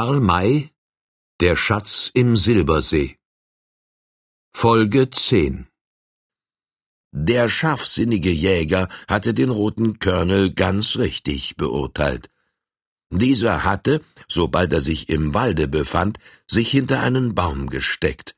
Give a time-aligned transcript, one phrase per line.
[0.00, 0.70] Karl May
[1.40, 3.18] Der Schatz im Silbersee
[4.50, 5.66] Folge 10
[7.12, 12.30] Der scharfsinnige Jäger hatte den roten Colonel ganz richtig beurteilt.
[13.10, 18.36] Dieser hatte, sobald er sich im Walde befand, sich hinter einen Baum gesteckt.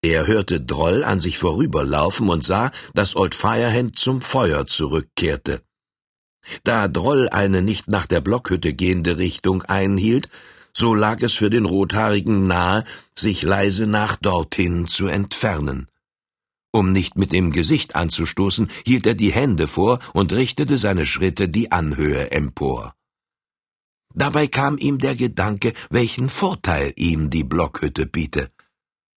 [0.00, 5.60] Er hörte Droll an sich vorüberlaufen und sah, dass Old Firehand zum Feuer zurückkehrte.
[6.62, 10.28] Da Droll eine nicht nach der Blockhütte gehende Richtung einhielt,
[10.76, 15.88] so lag es für den Rothaarigen nahe, sich leise nach dorthin zu entfernen.
[16.72, 21.48] Um nicht mit dem Gesicht anzustoßen, hielt er die Hände vor und richtete seine Schritte
[21.48, 22.94] die Anhöhe empor.
[24.12, 28.50] Dabei kam ihm der Gedanke, welchen Vorteil ihm die Blockhütte biete.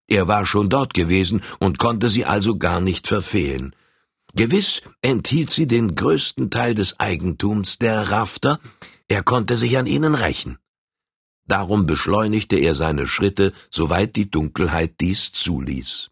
[0.06, 3.74] Er war schon dort gewesen und konnte sie also gar nicht verfehlen.
[4.34, 8.60] Gewiss enthielt sie den größten Teil des Eigentums der Rafter,
[9.08, 10.58] er konnte sich an ihnen rächen.
[11.48, 16.10] Darum beschleunigte er seine Schritte, soweit die Dunkelheit dies zuließ.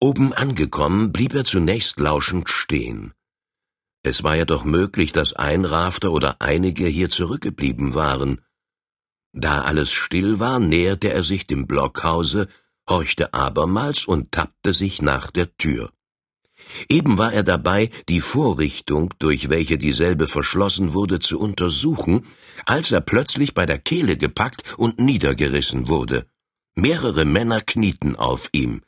[0.00, 3.14] Oben angekommen, blieb er zunächst lauschend stehen.
[4.02, 8.40] Es war ja doch möglich, dass ein Rafter oder einige hier zurückgeblieben waren.
[9.32, 12.48] Da alles still war, näherte er sich dem Blockhause,
[12.88, 15.92] horchte abermals und tappte sich nach der Tür.
[16.88, 22.26] Eben war er dabei, die Vorrichtung, durch welche dieselbe verschlossen wurde, zu untersuchen,
[22.66, 26.26] als er plötzlich bei der Kehle gepackt und niedergerissen wurde.
[26.74, 28.82] Mehrere Männer knieten auf ihm.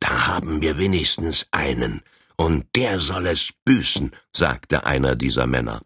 [0.00, 2.02] Da haben wir wenigstens einen,
[2.36, 5.82] und der soll es büßen, sagte einer dieser Männer.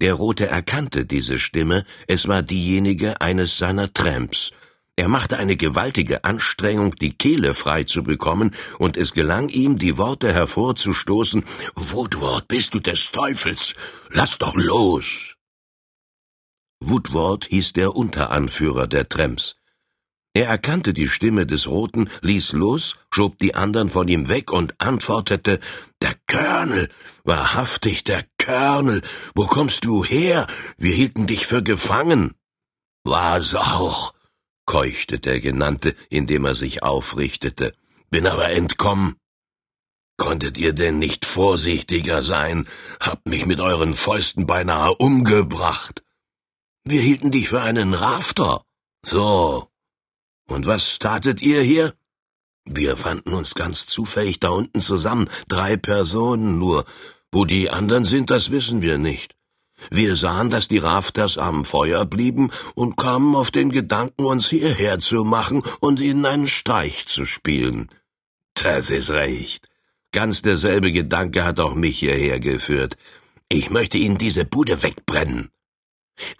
[0.00, 4.52] Der Rote erkannte diese Stimme, es war diejenige eines seiner Tramps,
[4.98, 9.98] er machte eine gewaltige Anstrengung, die Kehle frei zu bekommen, und es gelang ihm, die
[9.98, 13.74] Worte hervorzustoßen Woodward, bist du des Teufels.
[14.08, 15.35] Lass doch los.
[16.80, 19.56] Woodward hieß der Unteranführer der Tramps.
[20.34, 24.78] Er erkannte die Stimme des Roten, ließ los, schob die anderen von ihm weg und
[24.78, 25.60] antwortete
[26.02, 26.90] Der Colonel,
[27.24, 29.00] wahrhaftig der Colonel,
[29.34, 30.46] wo kommst du her?
[30.76, 32.34] Wir hielten dich für gefangen.
[33.02, 34.12] War's auch,
[34.66, 37.72] keuchte der Genannte, indem er sich aufrichtete.
[38.10, 39.16] Bin aber entkommen.
[40.18, 42.68] Konntet ihr denn nicht vorsichtiger sein?
[43.00, 46.02] Habt mich mit euren Fäusten beinahe umgebracht.
[46.88, 48.62] Wir hielten dich für einen Rafter.
[49.04, 49.66] So.
[50.46, 51.94] Und was tatet ihr hier?
[52.64, 56.84] Wir fanden uns ganz zufällig da unten zusammen, drei Personen nur.
[57.32, 59.34] Wo die anderen sind, das wissen wir nicht.
[59.90, 65.00] Wir sahen, dass die Rafters am Feuer blieben und kamen auf den Gedanken, uns hierher
[65.00, 67.88] zu machen und ihnen einen Streich zu spielen.
[68.54, 69.68] Das ist recht.
[70.12, 72.96] Ganz derselbe Gedanke hat auch mich hierher geführt.
[73.48, 75.50] Ich möchte Ihnen diese Bude wegbrennen.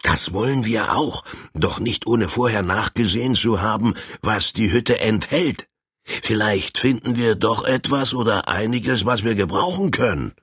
[0.03, 5.69] Das wollen wir auch, doch nicht ohne vorher nachgesehen zu haben, was die Hütte enthält.
[6.05, 10.35] Vielleicht finden wir doch etwas oder einiges, was wir gebrauchen können.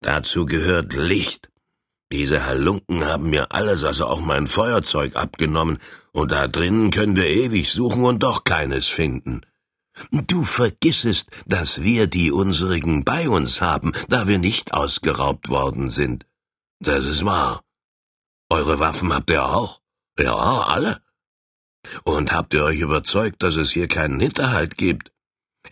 [0.00, 1.48] Dazu gehört Licht,
[2.14, 5.78] diese Halunken haben mir alles, also auch mein Feuerzeug abgenommen,
[6.12, 9.40] und da drinnen können wir ewig suchen und doch keines finden.
[10.12, 16.24] Du vergissest, dass wir die unserigen bei uns haben, da wir nicht ausgeraubt worden sind.
[16.78, 17.63] Das ist wahr.
[18.50, 19.80] Eure Waffen habt ihr auch?
[20.18, 21.00] Ja, alle.
[22.04, 25.12] Und habt ihr euch überzeugt, dass es hier keinen Hinterhalt gibt?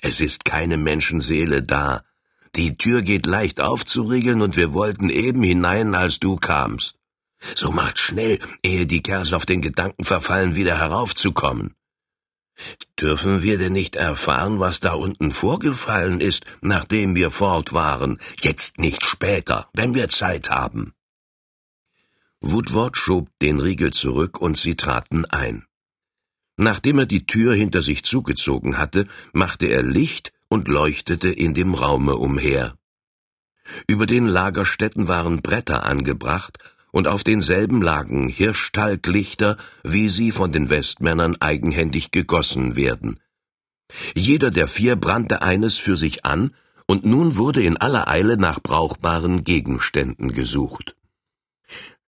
[0.00, 2.02] Es ist keine Menschenseele da,
[2.54, 6.96] die Tür geht leicht aufzuriegeln und wir wollten eben hinein, als du kamst.
[7.54, 11.74] So macht schnell, ehe die Kerls auf den Gedanken verfallen, wieder heraufzukommen.
[13.00, 18.78] Dürfen wir denn nicht erfahren, was da unten vorgefallen ist, nachdem wir fort waren, jetzt
[18.78, 20.92] nicht später, wenn wir Zeit haben?
[22.44, 25.64] Woodward schob den Riegel zurück und sie traten ein.
[26.56, 31.72] Nachdem er die Tür hinter sich zugezogen hatte, machte er Licht und leuchtete in dem
[31.74, 32.76] Raume umher.
[33.86, 36.58] Über den Lagerstätten waren Bretter angebracht,
[36.90, 43.18] und auf denselben lagen Hirschtalglichter, wie sie von den Westmännern eigenhändig gegossen werden.
[44.14, 46.54] Jeder der vier brannte eines für sich an,
[46.86, 50.96] und nun wurde in aller Eile nach brauchbaren Gegenständen gesucht.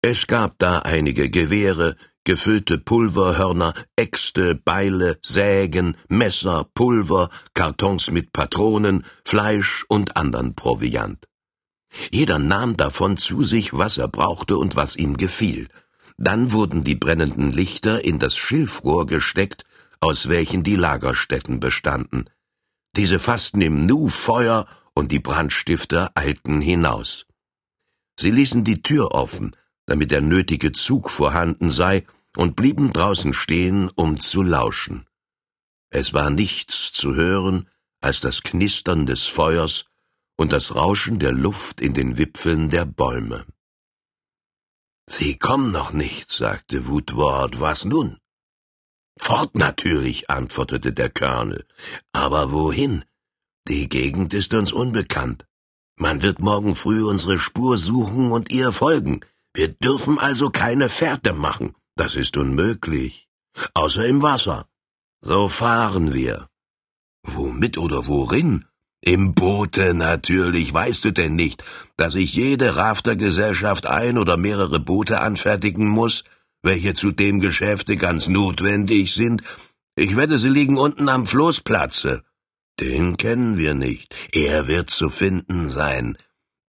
[0.08, 9.04] Es gab da einige Gewehre, gefüllte Pulverhörner, Äxte, Beile, Sägen, Messer, Pulver, Kartons mit Patronen,
[9.24, 11.26] Fleisch und andern Proviant.
[12.12, 15.70] Jeder nahm davon zu sich, was er brauchte und was ihm gefiel.
[16.20, 19.64] Dann wurden die brennenden Lichter in das Schilfrohr gesteckt,
[20.02, 22.30] aus welchen die Lagerstätten bestanden.
[22.96, 27.26] Diese fassten im Nu Feuer und die Brandstifter eilten hinaus.
[28.20, 29.56] Sie ließen die Tür offen,
[29.86, 32.06] damit der nötige Zug vorhanden sei,
[32.38, 35.08] und blieben draußen stehen, um zu lauschen.
[35.90, 37.70] Es war nichts zu hören
[38.02, 39.86] als das Knistern des Feuers
[40.36, 43.46] und das Rauschen der Luft in den Wipfeln der Bäume.
[45.08, 48.18] Sie kommen noch nicht, sagte Woodward, was nun?
[49.18, 51.66] Fort natürlich, antwortete der Colonel.
[52.12, 53.06] Aber wohin?
[53.68, 55.46] Die Gegend ist uns unbekannt.
[55.96, 59.22] Man wird morgen früh unsere Spur suchen und ihr folgen.
[59.56, 61.76] Wir dürfen also keine Fährte machen.
[61.96, 63.30] Das ist unmöglich.
[63.74, 64.68] Außer im Wasser.
[65.22, 66.50] So fahren wir.
[67.24, 68.66] Womit oder worin?
[69.02, 70.74] Im Boote natürlich.
[70.74, 71.64] Weißt du denn nicht,
[71.96, 76.26] dass ich jede Raftergesellschaft ein oder mehrere Boote anfertigen muss,
[76.62, 79.42] welche zu dem Geschäfte ganz notwendig sind?
[79.96, 82.24] Ich wette, sie liegen unten am Floßplatze.
[82.82, 84.14] Den kennen wir nicht.
[84.34, 86.18] Er wird zu finden sein.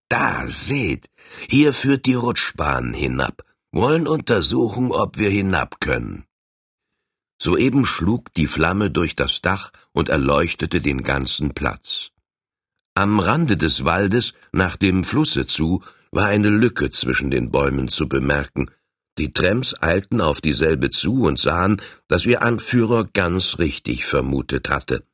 [0.09, 1.07] Da, seht,
[1.49, 3.43] hier führt die Rutschbahn hinab.
[3.73, 6.25] Wollen untersuchen, ob wir hinab können.
[7.43, 12.11] Soeben schlug die Flamme durch das Dach und erleuchtete den ganzen Platz.
[12.95, 15.83] Am Rande des Waldes, nach dem Flusse zu,
[16.13, 18.71] war eine Lücke zwischen den Bäumen zu bemerken.
[19.19, 25.05] Die Tramps eilten auf dieselbe zu und sahen, dass ihr Anführer ganz richtig vermutet hatte.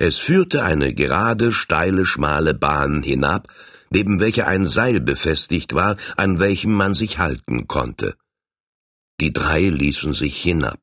[0.00, 3.48] Es führte eine gerade, steile, schmale Bahn hinab,
[3.90, 8.14] neben welcher ein Seil befestigt war, an welchem man sich halten konnte.
[9.20, 10.78] Die drei ließen sich hinab.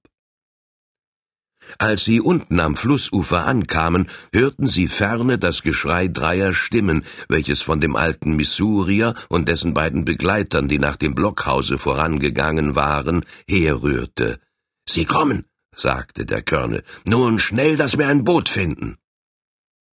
[1.77, 7.79] Als sie unten am Flussufer ankamen, hörten sie ferne das Geschrei dreier Stimmen, welches von
[7.79, 14.41] dem alten Missourier und dessen beiden Begleitern, die nach dem Blockhause vorangegangen waren, herrührte.
[14.88, 15.45] Sie kommen,
[15.75, 16.83] sagte der Colonel.
[17.06, 18.97] Nun schnell, dass wir ein Boot finden.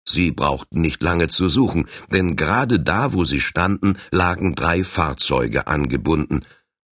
[0.04, 5.66] Sie brauchten nicht lange zu suchen, denn gerade da, wo sie standen, lagen drei Fahrzeuge
[5.66, 6.44] angebunden.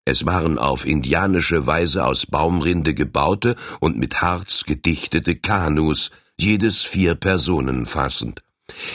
[0.05, 7.15] Es waren auf indianische Weise aus Baumrinde gebaute und mit Harz gedichtete Kanus, jedes vier
[7.15, 8.41] Personen fassend.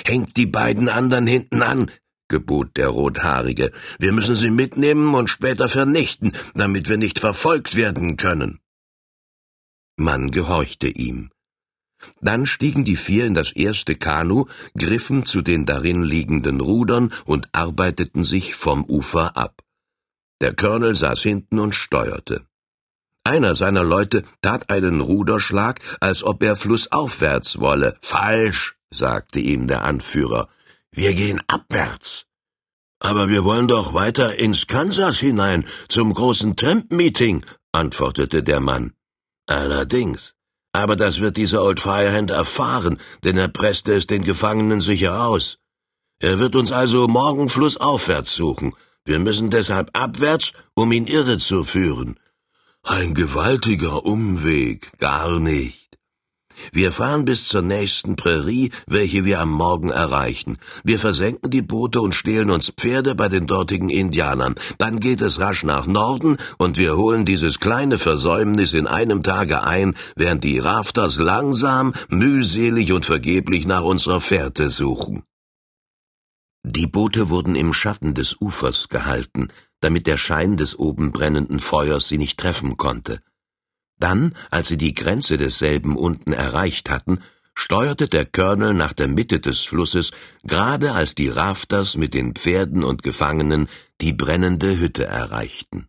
[0.05, 1.91] Hängt die beiden anderen hinten an,
[2.29, 3.71] gebot der Rothaarige.
[3.99, 8.61] Wir müssen sie mitnehmen und später vernichten, damit wir nicht verfolgt werden können.
[9.97, 11.31] Man gehorchte ihm.
[12.21, 14.47] Dann stiegen die vier in das erste Kanu,
[14.77, 19.63] griffen zu den darin liegenden Rudern und arbeiteten sich vom Ufer ab.
[20.41, 22.47] Der Colonel saß hinten und steuerte.
[23.25, 27.97] Einer seiner Leute tat einen Ruderschlag, als ob er flussaufwärts wolle.
[28.03, 30.49] Falsch, sagte ihm der Anführer.
[30.91, 32.27] Wir gehen abwärts.
[33.01, 38.93] Aber wir wollen doch weiter ins Kansas hinein, zum großen Tramp-Meeting, antwortete der Mann.
[39.47, 40.35] Allerdings.
[40.75, 45.59] Aber das wird dieser Old Firehand erfahren, denn er presste es den Gefangenen sicher aus.
[46.19, 48.75] Er wird uns also morgen flussaufwärts suchen.
[49.05, 52.19] Wir müssen deshalb abwärts, um ihn irre zu führen.
[52.83, 55.84] Ein gewaltiger Umweg, gar nicht.
[56.73, 60.59] Wir fahren bis zur nächsten Prärie, welche wir am Morgen erreichen.
[60.83, 64.55] Wir versenken die Boote und stehlen uns Pferde bei den dortigen Indianern.
[64.79, 69.63] Dann geht es rasch nach Norden und wir holen dieses kleine Versäumnis in einem Tage
[69.63, 75.23] ein, während die Rafters langsam, mühselig und vergeblich nach unserer Fährte suchen.
[76.67, 79.49] Die Boote wurden im Schatten des Ufers gehalten,
[79.81, 83.21] damit der Schein des oben brennenden Feuers sie nicht treffen konnte.
[83.99, 87.21] Dann, als sie die Grenze desselben unten erreicht hatten,
[87.55, 90.11] steuerte der Colonel nach der Mitte des Flusses,
[90.43, 93.69] gerade als die Rafters mit den Pferden und Gefangenen
[94.01, 95.89] die brennende Hütte erreichten.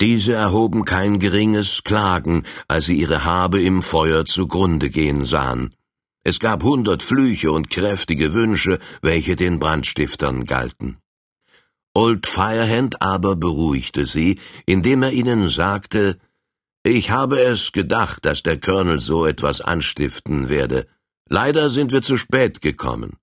[0.00, 5.74] Diese erhoben kein geringes Klagen, als sie ihre Habe im Feuer zugrunde gehen sahen.
[6.22, 10.98] Es gab hundert Flüche und kräftige Wünsche, welche den Brandstiftern galten.
[11.92, 16.18] Old Firehand aber beruhigte sie, indem er ihnen sagte,
[16.82, 20.86] ich habe es gedacht, dass der Colonel so etwas anstiften werde.
[21.28, 23.16] Leider sind wir zu spät gekommen.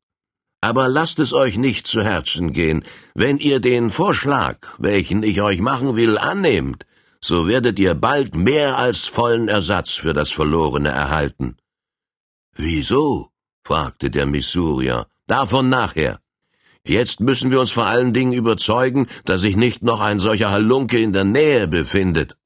[0.61, 2.83] Aber lasst es euch nicht zu Herzen gehen.
[3.15, 6.85] Wenn ihr den Vorschlag, welchen ich euch machen will, annehmt,
[7.21, 11.57] so werdet ihr bald mehr als vollen Ersatz für das Verlorene erhalten.
[12.55, 13.29] Wieso?
[13.63, 15.07] fragte der Missourier.
[15.25, 16.19] Davon nachher.
[16.85, 20.99] Jetzt müssen wir uns vor allen Dingen überzeugen, dass sich nicht noch ein solcher Halunke
[20.99, 22.37] in der Nähe befindet.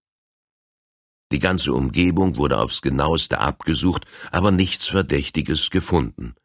[1.32, 6.36] Die ganze Umgebung wurde aufs genaueste abgesucht, aber nichts Verdächtiges gefunden.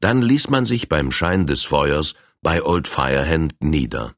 [0.00, 4.14] Dann ließ man sich beim Schein des Feuers bei Old Firehand nieder.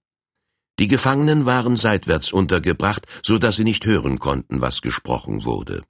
[0.78, 5.85] Die Gefangenen waren seitwärts untergebracht, so dass sie nicht hören konnten, was gesprochen wurde.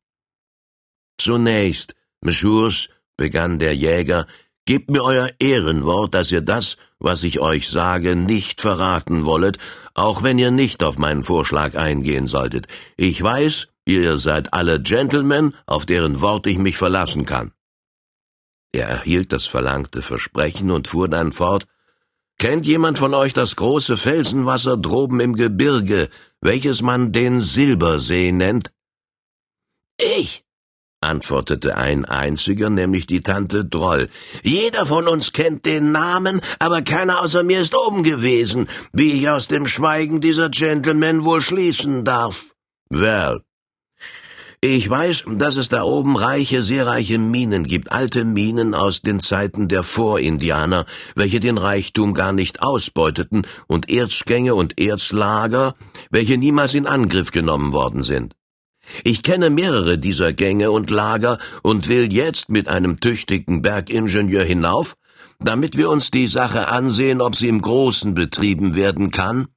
[1.19, 4.27] Zunächst, Messieurs, begann der Jäger,
[4.67, 9.59] Gebt mir euer Ehrenwort, dass ihr das, was ich euch sage, nicht verraten wollet,
[9.95, 12.69] auch wenn ihr nicht auf meinen Vorschlag eingehen solltet.
[12.97, 13.67] Ich weiß,
[13.97, 17.53] ihr seid alle Gentlemen, auf deren Wort ich mich verlassen kann.
[18.73, 21.67] Er erhielt das verlangte Versprechen und fuhr dann fort,
[22.41, 26.09] Kennt jemand von euch das große Felsenwasser droben im Gebirge,
[26.41, 28.73] welches man den Silbersee nennt?
[29.99, 30.43] Ich,
[31.03, 34.09] antwortete ein einziger, nämlich die Tante Droll.
[34.43, 39.29] Jeder von uns kennt den Namen, aber keiner außer mir ist oben gewesen, wie ich
[39.29, 42.47] aus dem Schweigen dieser Gentlemen wohl schließen darf.
[42.89, 43.43] Well,
[44.63, 49.21] ich weiß, dass es da oben reiche, sehr reiche Minen gibt, alte Minen aus den
[49.21, 55.77] Zeiten der Vorindianer, welche den Reichtum gar nicht ausbeuteten, und Erzgänge und Erzlager,
[56.11, 58.37] welche niemals in Angriff genommen worden sind.
[59.03, 64.95] Ich kenne mehrere dieser Gänge und Lager und will jetzt mit einem tüchtigen Bergingenieur hinauf,
[65.39, 69.49] damit wir uns die Sache ansehen, ob sie im Großen betrieben werden kann,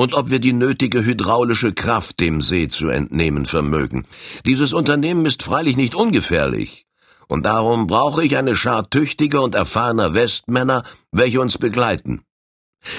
[0.00, 4.06] und ob wir die nötige hydraulische Kraft dem See zu entnehmen vermögen.
[4.46, 6.86] Dieses Unternehmen ist freilich nicht ungefährlich,
[7.28, 12.22] und darum brauche ich eine Schar tüchtiger und erfahrener Westmänner, welche uns begleiten.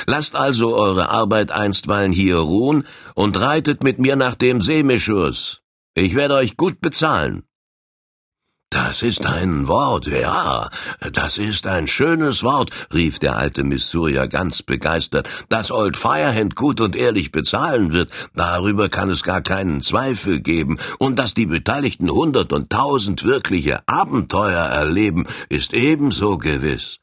[0.05, 2.84] Lasst also eure Arbeit einstweilen hier ruhen
[3.15, 5.62] und reitet mit mir nach dem Seemischurs.
[5.96, 7.41] Ich werde euch gut bezahlen.
[8.71, 10.69] Das ist ein Wort, ja,
[11.11, 15.27] das ist ein schönes Wort, rief der alte Missourier ganz begeistert.
[15.49, 20.77] Dass Old Firehand gut und ehrlich bezahlen wird, darüber kann es gar keinen Zweifel geben,
[20.99, 26.99] und dass die Beteiligten hundert und tausend wirkliche Abenteuer erleben, ist ebenso gewiss.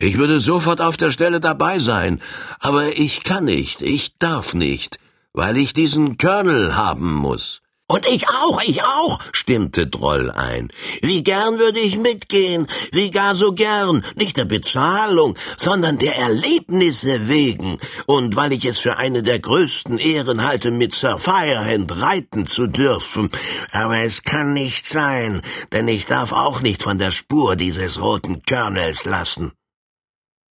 [0.00, 2.20] Ich würde sofort auf der Stelle dabei sein,
[2.58, 4.98] aber ich kann nicht, ich darf nicht,
[5.32, 7.61] weil ich diesen Colonel haben muss.
[7.92, 10.70] Und ich auch, ich auch, stimmte Droll ein.
[11.02, 17.28] Wie gern würde ich mitgehen, wie gar so gern, nicht der Bezahlung, sondern der Erlebnisse
[17.28, 22.46] wegen, und weil ich es für eine der größten Ehren halte, mit Sir Firehand reiten
[22.46, 23.28] zu dürfen.
[23.72, 28.40] Aber es kann nicht sein, denn ich darf auch nicht von der Spur dieses roten
[28.48, 29.52] Colonels lassen.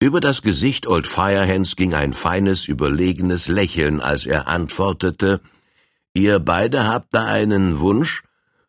[0.00, 5.42] Über das Gesicht Old Firehands ging ein feines, überlegenes Lächeln, als er antwortete,
[6.16, 8.22] Ihr beide habt da einen Wunsch,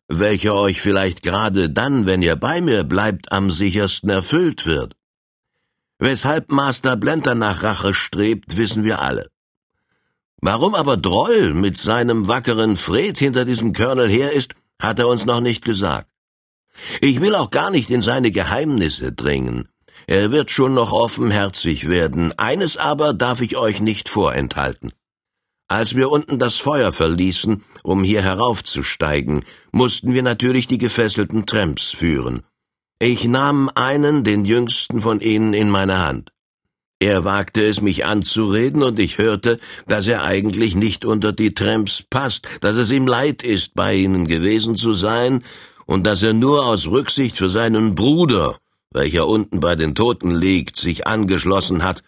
[0.06, 4.94] welcher euch vielleicht gerade dann, wenn ihr bei mir bleibt, am sichersten erfüllt wird.
[5.98, 9.30] Weshalb Master Blenter nach Rache strebt, wissen wir alle.
[10.42, 15.24] Warum aber Droll mit seinem wackeren Fred hinter diesem Colonel her ist, hat er uns
[15.24, 16.10] noch nicht gesagt.
[17.00, 19.70] Ich will auch gar nicht in seine Geheimnisse dringen.
[20.06, 22.38] Er wird schon noch offenherzig werden.
[22.38, 24.92] Eines aber darf ich euch nicht vorenthalten.
[25.70, 31.90] Als wir unten das Feuer verließen, um hier heraufzusteigen, mussten wir natürlich die gefesselten Tramps
[31.90, 32.42] führen.
[32.98, 36.32] Ich nahm einen, den jüngsten von ihnen, in meine Hand.
[37.00, 42.02] Er wagte es, mich anzureden, und ich hörte, dass er eigentlich nicht unter die Tramps
[42.08, 45.44] passt, dass es ihm leid ist, bei ihnen gewesen zu sein,
[45.84, 48.58] und dass er nur aus Rücksicht für seinen Bruder,
[48.90, 52.02] welcher unten bei den Toten liegt, sich angeschlossen hat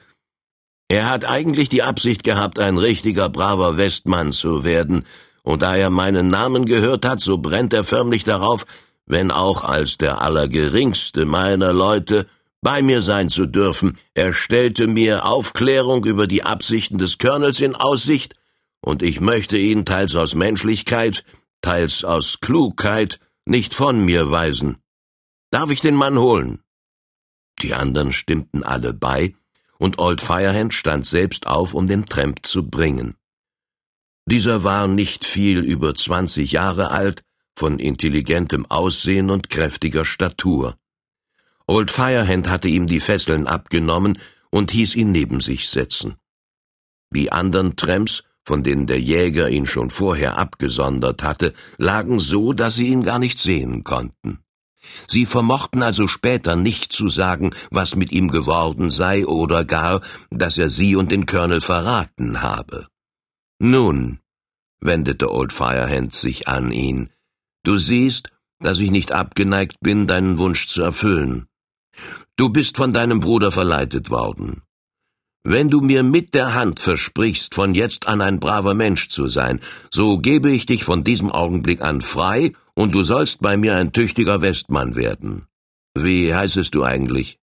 [0.91, 5.05] er hat eigentlich die Absicht gehabt, ein richtiger braver Westmann zu werden,
[5.45, 8.67] und da er meinen Namen gehört hat, so brennt er förmlich darauf,
[9.07, 12.27] wenn auch als der allergeringste meiner Leute,
[12.61, 13.99] bei mir sein zu dürfen.
[14.15, 18.35] Er stellte mir Aufklärung über die Absichten des Colonels in Aussicht,
[18.81, 21.25] und ich möchte ihn teils aus Menschlichkeit,
[21.63, 24.79] teils aus Klugheit nicht von mir weisen.
[25.53, 26.59] Darf ich den Mann holen?
[27.63, 29.35] Die anderen stimmten alle bei,
[29.81, 33.17] und Old Firehand stand selbst auf, um den Tramp zu bringen.
[34.27, 37.23] Dieser war nicht viel über zwanzig Jahre alt,
[37.55, 40.77] von intelligentem Aussehen und kräftiger Statur.
[41.67, 44.19] Old Firehand hatte ihm die Fesseln abgenommen
[44.51, 46.17] und hieß ihn neben sich setzen.
[47.11, 52.75] Die anderen Tramps, von denen der Jäger ihn schon vorher abgesondert hatte, lagen so, dass
[52.75, 54.41] sie ihn gar nicht sehen konnten.
[55.07, 60.59] Sie vermochten also später nicht zu sagen, was mit ihm geworden sei oder gar, dass
[60.59, 62.87] er sie und den Colonel verraten habe.
[63.59, 64.21] Nun,
[64.81, 67.11] wendete Old Firehand sich an ihn,
[67.63, 71.47] du siehst, dass ich nicht abgeneigt bin, deinen Wunsch zu erfüllen.
[72.37, 74.63] Du bist von deinem Bruder verleitet worden.
[75.43, 79.61] Wenn du mir mit der Hand versprichst, von jetzt an ein braver Mensch zu sein,
[79.91, 83.93] so gebe ich dich von diesem Augenblick an frei und du sollst bei mir ein
[83.93, 85.47] tüchtiger Westmann werden.
[85.95, 87.39] Wie heißest du eigentlich?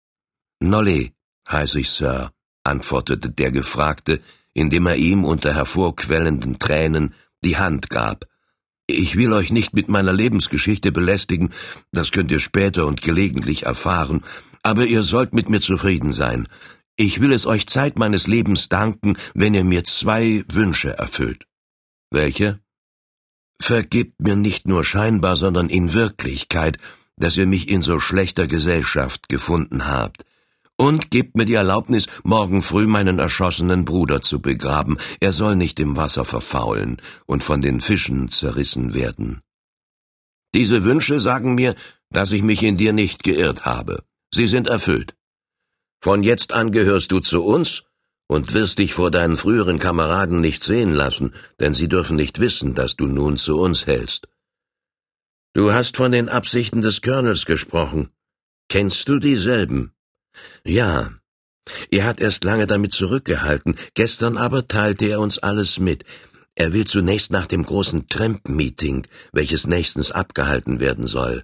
[0.59, 1.13] Nolly,
[1.49, 2.31] heiß ich, Sir,
[2.63, 4.21] antwortete der Gefragte,
[4.53, 8.25] indem er ihm unter hervorquellenden Tränen die Hand gab.
[8.87, 11.53] Ich will euch nicht mit meiner Lebensgeschichte belästigen,
[11.91, 14.23] das könnt ihr später und gelegentlich erfahren,
[14.63, 16.47] aber ihr sollt mit mir zufrieden sein.
[16.95, 21.45] Ich will es euch Zeit meines Lebens danken, wenn ihr mir zwei Wünsche erfüllt.
[22.09, 22.59] Welche?
[23.59, 26.77] Vergibt mir nicht nur scheinbar, sondern in Wirklichkeit,
[27.17, 30.23] dass ihr mich in so schlechter Gesellschaft gefunden habt.
[30.77, 34.97] Und gebt mir die Erlaubnis, morgen früh meinen erschossenen Bruder zu begraben.
[35.19, 39.41] Er soll nicht im Wasser verfaulen und von den Fischen zerrissen werden.
[40.53, 41.75] Diese Wünsche sagen mir,
[42.11, 44.03] dass ich mich in dir nicht geirrt habe.
[44.31, 45.15] Sie sind erfüllt.
[45.99, 47.83] Von jetzt an gehörst du zu uns
[48.27, 52.75] und wirst dich vor deinen früheren Kameraden nicht sehen lassen, denn sie dürfen nicht wissen,
[52.75, 54.27] dass du nun zu uns hältst.
[55.53, 58.09] Du hast von den Absichten des Colonels gesprochen.
[58.69, 59.93] Kennst du dieselben?
[60.63, 61.11] Ja.
[61.89, 66.03] Er hat erst lange damit zurückgehalten, gestern aber teilte er uns alles mit.
[66.55, 71.43] Er will zunächst nach dem großen Tramp-Meeting, welches nächstens abgehalten werden soll.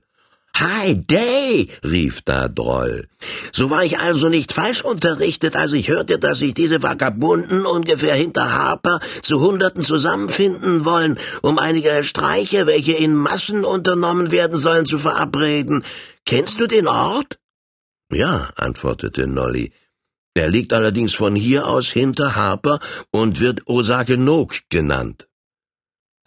[0.55, 3.07] Hi Day, rief da Droll.
[3.51, 8.13] So war ich also nicht falsch unterrichtet, als ich hörte, dass sich diese Vagabunden ungefähr
[8.13, 14.85] hinter Harper zu Hunderten zusammenfinden wollen, um einige Streiche, welche in Massen unternommen werden sollen,
[14.85, 15.83] zu verabreden.
[16.25, 17.39] Kennst du den Ort?
[18.11, 19.73] Ja, antwortete Nolly.
[20.35, 22.79] Er liegt allerdings von hier aus hinter Harper
[23.09, 25.27] und wird Osake Nok genannt.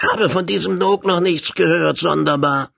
[0.01, 2.71] Habe von diesem Nok noch nichts gehört, sonderbar.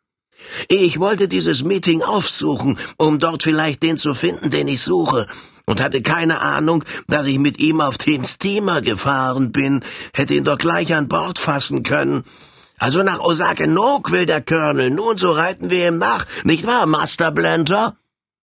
[0.69, 5.27] Ich wollte dieses Meeting aufsuchen, um dort vielleicht den zu finden, den ich suche,
[5.67, 10.45] und hatte keine Ahnung, dass ich mit ihm auf dem Steamer gefahren bin, hätte ihn
[10.45, 12.25] doch gleich an Bord fassen können.
[12.79, 16.87] Also nach Osake Nok will der Colonel, nun so reiten wir ihm nach, nicht wahr,
[16.87, 17.97] Master Blender?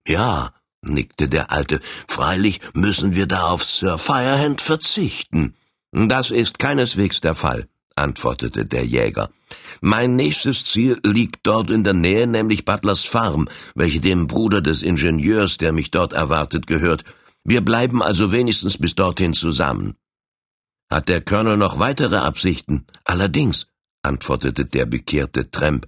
[0.06, 0.52] Ja,
[0.82, 5.56] nickte der Alte, freilich müssen wir da auf Sir Firehand verzichten.
[5.92, 7.68] Das ist keineswegs der Fall
[7.98, 9.30] antwortete der Jäger.
[9.80, 14.82] Mein nächstes Ziel liegt dort in der Nähe, nämlich Butlers Farm, welche dem Bruder des
[14.82, 17.04] Ingenieurs, der mich dort erwartet, gehört.
[17.44, 19.96] Wir bleiben also wenigstens bis dorthin zusammen.
[20.90, 22.86] Hat der Colonel noch weitere Absichten?
[23.04, 23.66] Allerdings,
[24.02, 25.86] antwortete der bekehrte Tramp.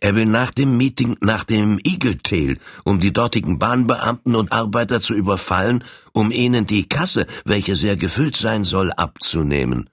[0.00, 5.00] Er will nach dem Meeting nach dem Eagle Tail, um die dortigen Bahnbeamten und Arbeiter
[5.00, 9.90] zu überfallen, um ihnen die Kasse, welche sehr gefüllt sein soll, abzunehmen.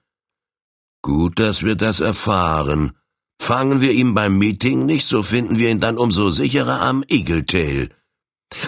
[1.02, 2.96] Gut, dass wir das erfahren.
[3.40, 7.44] Fangen wir ihn beim Meeting nicht, so finden wir ihn dann umso sicherer am Eagle
[7.44, 7.90] Tail.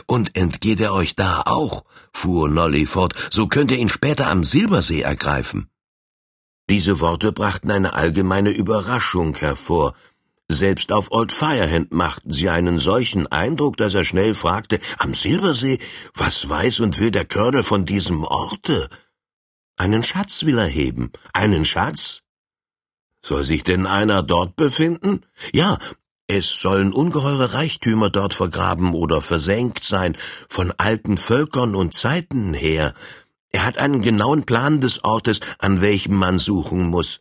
[0.06, 4.42] Und entgeht er euch da auch, fuhr Nolly fort, so könnt ihr ihn später am
[4.42, 5.70] Silbersee ergreifen.
[6.68, 9.94] Diese Worte brachten eine allgemeine Überraschung hervor.
[10.48, 15.78] Selbst auf Old Firehand machten sie einen solchen Eindruck, dass er schnell fragte, am Silbersee,
[16.14, 18.88] was weiß und will der Colonel von diesem Orte?
[19.76, 21.12] Einen Schatz will er heben.
[21.32, 22.23] Einen Schatz?
[23.24, 25.24] Soll sich denn einer dort befinden?
[25.54, 25.78] Ja,
[26.26, 30.14] es sollen ungeheure Reichtümer dort vergraben oder versenkt sein,
[30.46, 32.92] von alten Völkern und Zeiten her.
[33.48, 37.20] Er hat einen genauen Plan des Ortes, an welchem man suchen muss.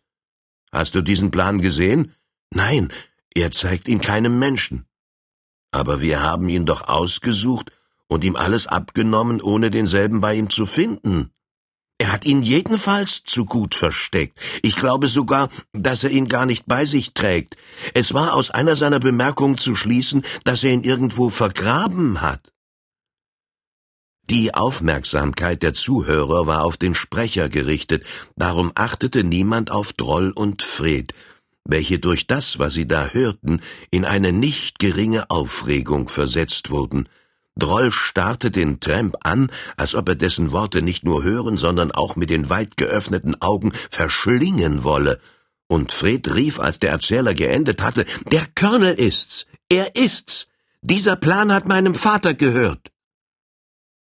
[0.74, 2.12] Hast du diesen Plan gesehen?
[2.52, 2.92] Nein,
[3.34, 4.86] er zeigt ihn keinem Menschen.
[5.72, 7.72] Aber wir haben ihn doch ausgesucht
[8.08, 11.32] und ihm alles abgenommen, ohne denselben bei ihm zu finden.
[12.04, 14.38] Er hat ihn jedenfalls zu gut versteckt.
[14.62, 17.56] Ich glaube sogar, dass er ihn gar nicht bei sich trägt.
[17.94, 22.52] Es war aus einer seiner Bemerkungen zu schließen, dass er ihn irgendwo vergraben hat.
[24.30, 28.04] Die Aufmerksamkeit der Zuhörer war auf den Sprecher gerichtet,
[28.36, 31.14] darum achtete niemand auf Droll und Fred,
[31.64, 33.62] welche durch das, was sie da hörten,
[33.92, 37.08] in eine nicht geringe Aufregung versetzt wurden.
[37.56, 42.16] Droll starrte den Tramp an, als ob er dessen Worte nicht nur hören, sondern auch
[42.16, 45.20] mit den weit geöffneten Augen verschlingen wolle.
[45.68, 49.46] Und Fred rief, als der Erzähler geendet hatte, Der Colonel ist's!
[49.70, 50.48] Er ist's!
[50.82, 52.92] Dieser Plan hat meinem Vater gehört!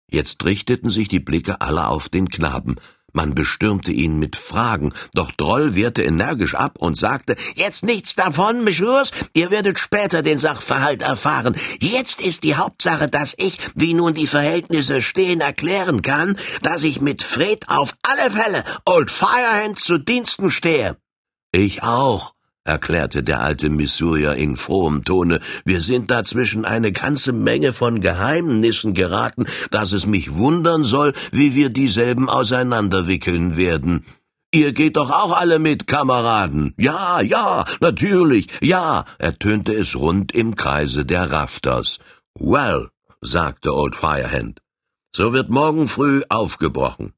[0.10, 2.78] Jetzt richteten sich die Blicke aller auf den Knaben,
[3.14, 8.64] man bestürmte ihn mit Fragen, doch Droll wehrte energisch ab und sagte, Jetzt nichts davon,
[8.64, 11.56] Messieurs, ihr werdet später den Sachverhalt erfahren.
[11.80, 17.02] Jetzt ist die Hauptsache, dass ich, wie nun die Verhältnisse stehen, erklären kann, dass ich
[17.02, 20.98] mit Fred auf alle Fälle Old Firehand zu Diensten stehe.
[21.52, 22.34] Ich auch,
[22.68, 28.94] erklärte der alte Missourier in frohem Tone, wir sind dazwischen eine ganze Menge von Geheimnissen
[28.94, 34.06] geraten, dass es mich wundern soll, wie wir dieselben auseinanderwickeln werden.
[34.52, 36.74] Ihr geht doch auch alle mit, Kameraden.
[36.78, 42.00] Ja, ja, natürlich, ja, ertönte es rund im Kreise der Rafters.
[42.40, 44.62] Well, sagte Old Firehand,
[45.14, 47.14] so wird morgen früh aufgebrochen.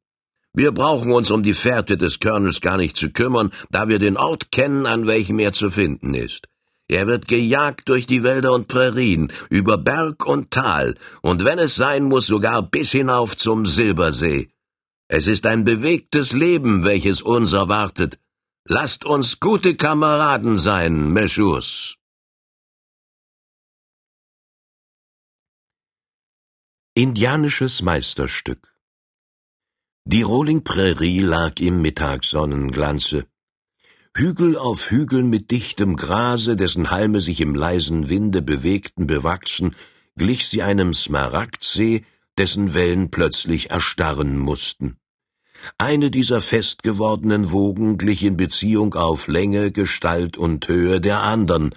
[0.59, 4.17] Wir brauchen uns um die Fährte des Colonels gar nicht zu kümmern, da wir den
[4.17, 6.49] Ort kennen, an welchem er zu finden ist.
[6.89, 11.75] Er wird gejagt durch die Wälder und Prärien, über Berg und Tal, und wenn es
[11.75, 14.49] sein muss, sogar bis hinauf zum Silbersee.
[15.07, 18.19] Es ist ein bewegtes Leben, welches uns erwartet.
[18.65, 21.95] Lasst uns gute Kameraden sein, Meschurs.
[26.95, 28.69] Indianisches Meisterstück
[30.11, 33.27] Die Rolling Prärie lag im Mittagssonnenglanze.
[34.17, 39.75] Hügel auf Hügeln mit dichtem Grase, dessen Halme sich im leisen Winde bewegten, bewachsen,
[40.17, 42.05] glich sie einem Smaragdsee,
[42.39, 44.97] dessen Wellen plötzlich erstarren mussten.
[45.77, 51.75] Eine dieser fest gewordenen Wogen glich in Beziehung auf Länge, Gestalt und Höhe der andern,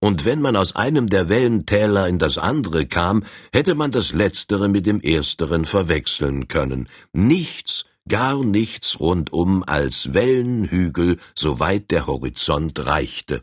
[0.00, 4.68] und wenn man aus einem der Wellentäler in das andere kam, hätte man das letztere
[4.68, 6.88] mit dem ersteren verwechseln können.
[7.12, 13.42] Nichts gar nichts rundum als Wellenhügel, soweit der Horizont reichte.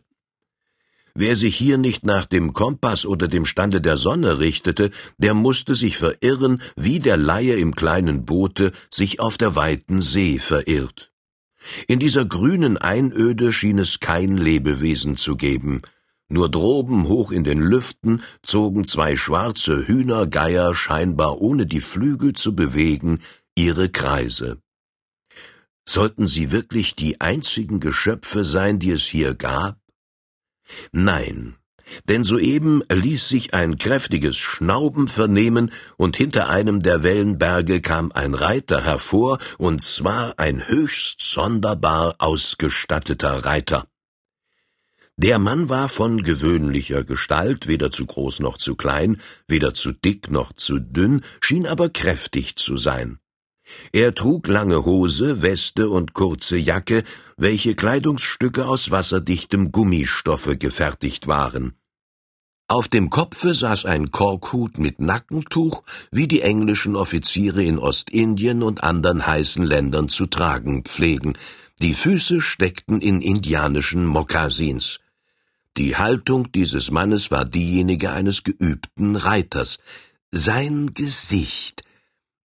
[1.15, 4.89] Wer sich hier nicht nach dem Kompass oder dem Stande der Sonne richtete,
[5.19, 10.39] der musste sich verirren, wie der Laie im kleinen Boote sich auf der weiten See
[10.39, 11.11] verirrt.
[11.87, 15.83] In dieser grünen Einöde schien es kein Lebewesen zu geben,
[16.33, 22.55] nur droben hoch in den Lüften zogen zwei schwarze Hühnergeier scheinbar ohne die Flügel zu
[22.55, 23.19] bewegen
[23.55, 24.57] ihre Kreise.
[25.85, 29.77] Sollten sie wirklich die einzigen Geschöpfe sein, die es hier gab?
[30.91, 31.55] Nein,
[32.07, 38.33] denn soeben ließ sich ein kräftiges Schnauben vernehmen, und hinter einem der Wellenberge kam ein
[38.33, 43.87] Reiter hervor, und zwar ein höchst sonderbar ausgestatteter Reiter.
[45.17, 50.31] Der Mann war von gewöhnlicher Gestalt, weder zu groß noch zu klein, weder zu dick
[50.31, 53.19] noch zu dünn, schien aber kräftig zu sein.
[53.91, 57.03] Er trug lange Hose, Weste und kurze Jacke,
[57.37, 61.73] welche Kleidungsstücke aus wasserdichtem Gummistoffe gefertigt waren.
[62.67, 68.83] Auf dem Kopfe saß ein Korkhut mit Nackentuch, wie die englischen Offiziere in Ostindien und
[68.83, 71.37] anderen heißen Ländern zu tragen pflegen.
[71.81, 74.99] Die Füße steckten in indianischen Mokassins.
[75.77, 79.79] Die Haltung dieses Mannes war diejenige eines geübten Reiters.
[80.31, 81.83] Sein Gesicht,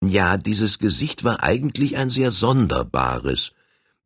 [0.03, 3.53] ja, dieses Gesicht war eigentlich ein sehr sonderbares.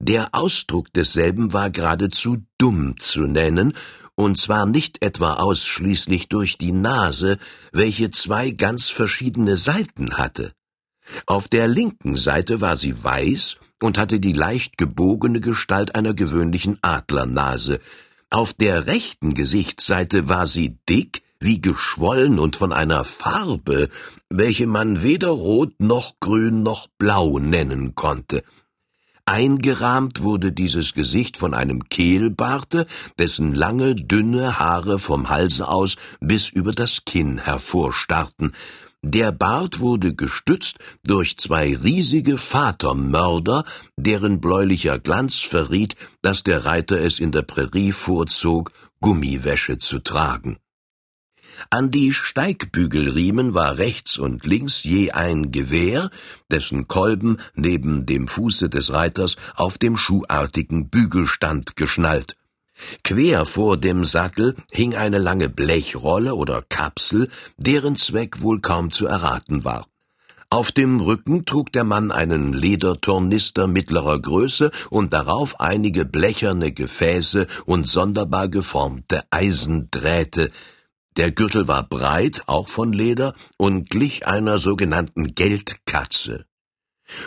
[0.01, 3.75] Der Ausdruck desselben war geradezu dumm zu nennen,
[4.17, 7.39] und zwar nicht etwa ausschließlich durch die Nase,
[7.71, 10.53] welche zwei ganz verschiedene Seiten hatte.
[11.27, 16.79] Auf der linken Seite war sie weiß und hatte die leicht gebogene Gestalt einer gewöhnlichen
[16.83, 17.81] Adlernase,
[18.33, 23.91] auf der rechten Gesichtsseite war sie dick, wie geschwollen und von einer Farbe,
[24.31, 28.43] welche man weder rot noch grün noch blau nennen konnte.
[29.27, 32.87] Eingerahmt wurde dieses Gesicht von einem Kehlbarte,
[33.19, 38.53] dessen lange, dünne Haare vom Halse aus bis über das Kinn hervorstarrten.
[39.05, 43.65] Der Bart wurde gestützt durch zwei riesige Vatermörder,
[43.97, 50.59] deren bläulicher Glanz verriet, dass der Reiter es in der Prärie vorzog, Gummiwäsche zu tragen.
[51.69, 56.11] An die Steigbügelriemen war rechts und links je ein Gewehr,
[56.51, 62.37] dessen Kolben neben dem Fuße des Reiters auf dem schuhartigen Bügelstand geschnallt.
[63.05, 69.07] Quer vor dem Sattel hing eine lange Blechrolle oder Kapsel, deren Zweck wohl kaum zu
[69.07, 69.87] erraten war.
[70.51, 77.47] Auf dem Rücken trug der Mann einen Ledertornister mittlerer Größe und darauf einige blecherne Gefäße
[77.65, 80.51] und sonderbar geformte Eisendrähte,
[81.17, 86.47] der Gürtel war breit, auch von Leder, und glich einer sogenannten Geldkatze.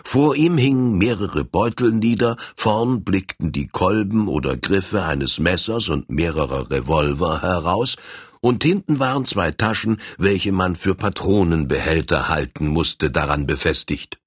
[0.03, 6.09] Vor ihm hingen mehrere Beutel nieder, vorn blickten die Kolben oder Griffe eines Messers und
[6.09, 7.95] mehrerer Revolver heraus,
[8.41, 14.19] und hinten waren zwei Taschen, welche man für Patronenbehälter halten musste, daran befestigt.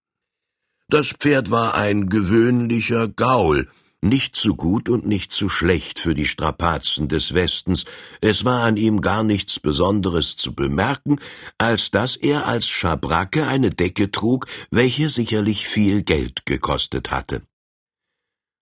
[0.89, 3.69] Das Pferd war ein gewöhnlicher Gaul,
[4.01, 7.85] nicht zu gut und nicht zu schlecht für die Strapazen des Westens,
[8.21, 11.19] es war an ihm gar nichts Besonderes zu bemerken,
[11.59, 17.43] als dass er als Schabracke eine Decke trug, welche sicherlich viel Geld gekostet hatte.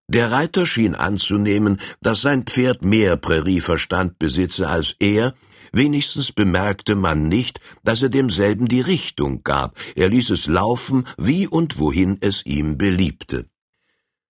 [0.09, 5.35] Der Reiter schien anzunehmen, dass sein Pferd mehr Prärieverstand besitze als er,
[5.73, 11.49] wenigstens bemerkte man nicht, dass er demselben die Richtung gab, er ließ es laufen, wie
[11.49, 13.51] und wohin es ihm beliebte.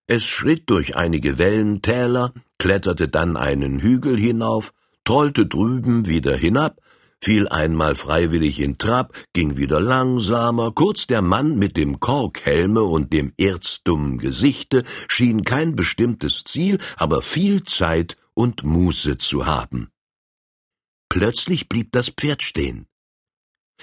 [0.08, 4.72] Es schritt durch einige Wellentäler, kletterte dann einen Hügel hinauf,
[5.04, 6.80] trollte drüben wieder hinab,
[7.22, 13.14] fiel einmal freiwillig in Trab, ging wieder langsamer, kurz der Mann mit dem Korkhelme und
[13.14, 19.90] dem erzdummen Gesichte schien kein bestimmtes Ziel, aber viel Zeit und Muße zu haben.
[21.10, 22.86] Plötzlich blieb das Pferd stehen.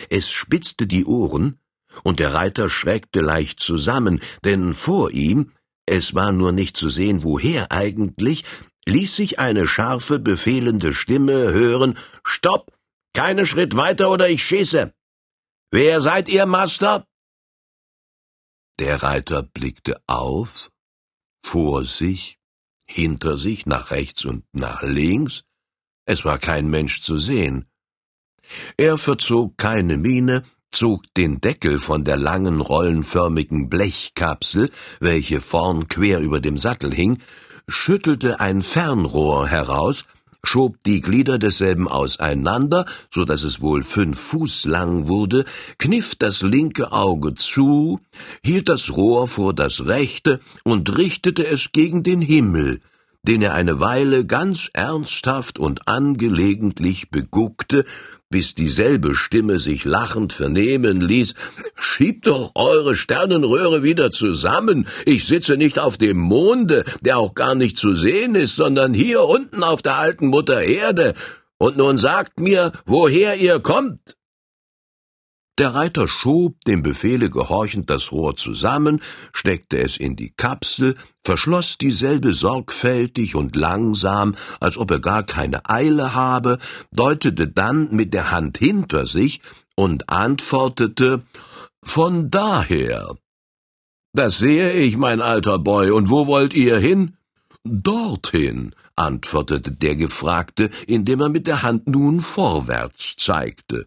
[0.09, 1.59] Es spitzte die Ohren,
[2.05, 5.53] und der Reiter schreckte leicht zusammen, denn vor ihm,
[5.87, 8.45] es war nur nicht zu sehen, woher eigentlich,
[8.87, 12.73] ließ sich eine scharfe, befehlende Stimme hören Stopp.
[13.15, 14.95] Keine Schritt weiter oder ich schieße.
[15.71, 17.07] Wer seid ihr, Master?
[18.79, 20.71] Der Reiter blickte auf,
[21.45, 22.39] vor sich,
[22.87, 25.45] hinter sich, nach rechts und nach links.
[26.07, 27.67] Es war kein Mensch zu sehen.
[28.77, 36.21] Er verzog keine Miene, zog den Deckel von der langen rollenförmigen Blechkapsel, welche vorn quer
[36.21, 37.19] über dem Sattel hing,
[37.69, 40.05] schüttelte ein Fernrohr heraus,
[40.45, 45.45] schob die Glieder desselben auseinander, so dass es wohl fünf Fuß lang wurde,
[45.79, 48.01] kniff das linke Auge zu,
[48.43, 52.81] hielt das Rohr vor das rechte und richtete es gegen den Himmel,
[53.23, 57.85] den er eine Weile ganz ernsthaft und angelegentlich beguckte,
[58.33, 61.35] bis dieselbe Stimme sich lachend vernehmen ließ
[61.77, 64.89] Schiebt doch eure Sternenröhre wieder zusammen.
[65.07, 69.23] Ich sitze nicht auf dem Monde, der auch gar nicht zu sehen ist, sondern hier
[69.23, 71.15] unten auf der alten Mutter Erde.
[71.59, 74.17] Und nun sagt mir, woher ihr kommt.
[75.63, 79.01] Der Reiter schob, dem Befehle gehorchend, das Rohr zusammen,
[79.33, 85.71] steckte es in die Kapsel, verschloss dieselbe sorgfältig und langsam, als ob er gar keine
[85.71, 86.59] Eile habe,
[86.91, 89.41] deutete dann mit der Hand hinter sich
[89.77, 91.23] und antwortete
[91.85, 93.15] Von daher.
[94.15, 97.17] Das sehe ich, mein alter Boy, und wo wollt ihr hin?
[97.63, 103.87] Dorthin, antwortete der Gefragte, indem er mit der Hand nun vorwärts zeigte.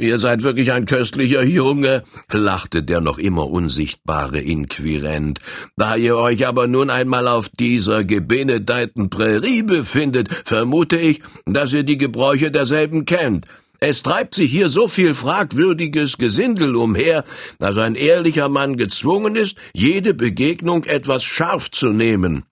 [0.00, 5.40] Ihr seid wirklich ein köstlicher Junge, lachte der noch immer unsichtbare Inquirent.
[5.76, 11.82] Da ihr euch aber nun einmal auf dieser gebenedeiten Prärie befindet, vermute ich, dass ihr
[11.82, 13.46] die Gebräuche derselben kennt.
[13.80, 17.24] Es treibt sich hier so viel fragwürdiges Gesindel umher,
[17.58, 22.44] dass ein ehrlicher Mann gezwungen ist, jede Begegnung etwas scharf zu nehmen.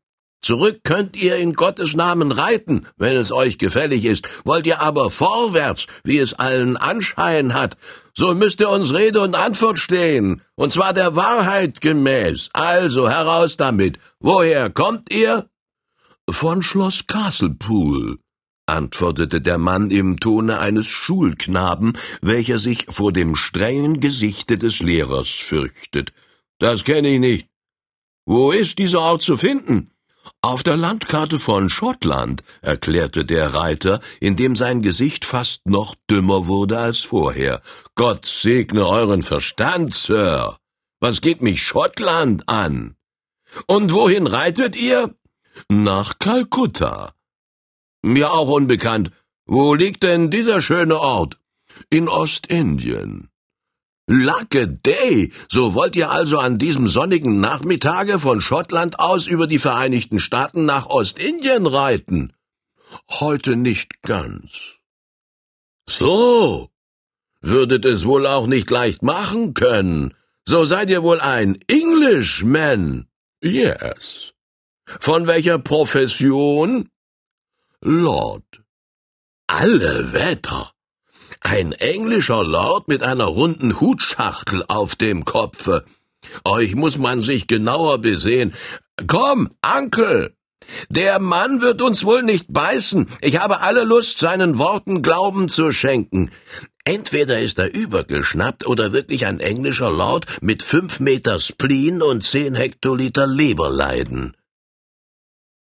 [0.46, 4.28] Zurück könnt ihr in Gottes Namen reiten, wenn es euch gefällig ist.
[4.44, 7.76] Wollt ihr aber vorwärts, wie es allen Anschein hat,
[8.14, 12.50] so müsst ihr uns Rede und Antwort stehen, und zwar der Wahrheit gemäß.
[12.52, 13.98] Also heraus damit.
[14.20, 15.50] Woher kommt ihr?
[16.30, 18.20] Von Schloss Castlepool,
[18.66, 25.28] antwortete der Mann im Tone eines Schulknaben, welcher sich vor dem strengen Gesichte des Lehrers
[25.28, 26.12] fürchtet.
[26.60, 27.48] Das kenne ich nicht.
[28.26, 29.90] Wo ist dieser Ort zu finden?
[30.46, 36.78] Auf der Landkarte von Schottland, erklärte der Reiter, indem sein Gesicht fast noch dümmer wurde
[36.78, 37.62] als vorher.
[37.96, 40.56] Gott segne euren Verstand, Sir.
[41.00, 42.94] Was geht mich Schottland an?
[43.66, 45.16] Und wohin reitet ihr?
[45.68, 47.12] Nach Kalkutta.
[48.02, 49.10] Mir auch unbekannt.
[49.46, 51.40] Wo liegt denn dieser schöne Ort?
[51.90, 53.30] In Ostindien.
[54.06, 55.32] Lacke Day!
[55.48, 60.64] So wollt ihr also an diesem sonnigen Nachmittage von Schottland aus über die Vereinigten Staaten
[60.64, 62.32] nach Ostindien reiten?
[63.10, 64.52] Heute nicht ganz.
[65.88, 66.70] So!
[67.40, 70.14] Würdet es wohl auch nicht leicht machen können.
[70.46, 73.08] So seid ihr wohl ein Englishman.
[73.40, 74.32] Yes.
[75.00, 76.88] Von welcher Profession?
[77.80, 78.44] Lord.
[79.48, 80.72] Alle Wetter.
[81.40, 85.84] Ein englischer Lord mit einer runden Hutschachtel auf dem Kopfe.
[86.44, 88.54] Euch muss man sich genauer besehen.
[89.06, 90.34] Komm, Onkel!
[90.88, 93.08] Der Mann wird uns wohl nicht beißen.
[93.20, 96.32] Ich habe alle Lust, seinen Worten Glauben zu schenken.
[96.84, 102.54] Entweder ist er übergeschnappt oder wirklich ein englischer Lord mit fünf Meter Spleen und zehn
[102.54, 104.36] Hektoliter Leberleiden.